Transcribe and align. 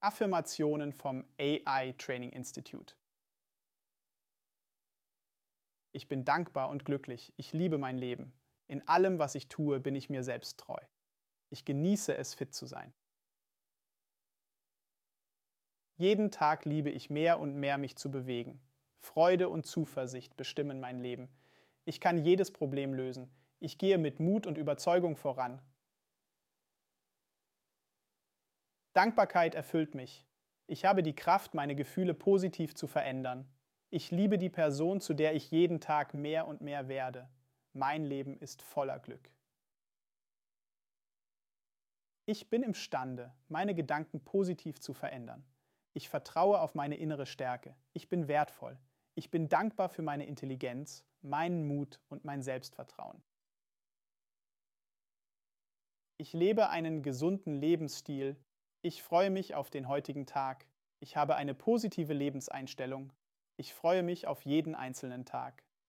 Affirmationen 0.00 0.92
vom 0.92 1.24
AI 1.38 1.92
Training 1.98 2.30
Institute. 2.30 2.94
Ich 5.92 6.06
bin 6.06 6.24
dankbar 6.24 6.68
und 6.68 6.84
glücklich. 6.84 7.32
Ich 7.36 7.52
liebe 7.52 7.78
mein 7.78 7.98
Leben. 7.98 8.32
In 8.68 8.86
allem, 8.86 9.18
was 9.18 9.34
ich 9.34 9.48
tue, 9.48 9.80
bin 9.80 9.96
ich 9.96 10.08
mir 10.08 10.22
selbst 10.22 10.60
treu. 10.60 10.78
Ich 11.50 11.64
genieße 11.64 12.16
es, 12.16 12.34
fit 12.34 12.54
zu 12.54 12.66
sein. 12.66 12.92
Jeden 15.96 16.30
Tag 16.30 16.64
liebe 16.64 16.90
ich 16.90 17.10
mehr 17.10 17.40
und 17.40 17.56
mehr, 17.56 17.76
mich 17.76 17.96
zu 17.96 18.10
bewegen. 18.10 18.60
Freude 19.00 19.48
und 19.48 19.66
Zuversicht 19.66 20.36
bestimmen 20.36 20.78
mein 20.78 21.00
Leben. 21.00 21.28
Ich 21.84 22.00
kann 22.00 22.24
jedes 22.24 22.52
Problem 22.52 22.94
lösen. 22.94 23.32
Ich 23.58 23.78
gehe 23.78 23.98
mit 23.98 24.20
Mut 24.20 24.46
und 24.46 24.58
Überzeugung 24.58 25.16
voran. 25.16 25.60
Dankbarkeit 28.98 29.54
erfüllt 29.54 29.94
mich. 29.94 30.26
Ich 30.66 30.84
habe 30.84 31.04
die 31.04 31.14
Kraft, 31.14 31.54
meine 31.54 31.76
Gefühle 31.76 32.14
positiv 32.14 32.74
zu 32.74 32.88
verändern. 32.88 33.48
Ich 33.90 34.10
liebe 34.10 34.38
die 34.38 34.50
Person, 34.50 35.00
zu 35.00 35.14
der 35.14 35.36
ich 35.36 35.52
jeden 35.52 35.80
Tag 35.80 36.14
mehr 36.14 36.48
und 36.48 36.62
mehr 36.62 36.88
werde. 36.88 37.30
Mein 37.72 38.04
Leben 38.04 38.36
ist 38.38 38.60
voller 38.60 38.98
Glück. 38.98 39.30
Ich 42.26 42.50
bin 42.50 42.64
imstande, 42.64 43.32
meine 43.46 43.72
Gedanken 43.72 44.24
positiv 44.24 44.80
zu 44.80 44.94
verändern. 44.94 45.46
Ich 45.92 46.08
vertraue 46.08 46.60
auf 46.60 46.74
meine 46.74 46.96
innere 46.96 47.26
Stärke. 47.26 47.76
Ich 47.92 48.08
bin 48.08 48.26
wertvoll. 48.26 48.80
Ich 49.14 49.30
bin 49.30 49.48
dankbar 49.48 49.90
für 49.90 50.02
meine 50.02 50.26
Intelligenz, 50.26 51.06
meinen 51.22 51.68
Mut 51.68 52.00
und 52.08 52.24
mein 52.24 52.42
Selbstvertrauen. 52.42 53.22
Ich 56.16 56.32
lebe 56.32 56.68
einen 56.68 57.04
gesunden 57.04 57.54
Lebensstil, 57.54 58.36
ich 58.88 59.02
freue 59.02 59.28
mich 59.28 59.54
auf 59.54 59.68
den 59.68 59.86
heutigen 59.86 60.24
Tag. 60.24 60.64
Ich 60.98 61.14
habe 61.14 61.36
eine 61.36 61.52
positive 61.52 62.14
Lebenseinstellung. 62.14 63.12
Ich 63.58 63.74
freue 63.74 64.02
mich 64.02 64.26
auf 64.26 64.46
jeden 64.46 64.74
einzelnen 64.74 65.26
Tag. 65.26 65.62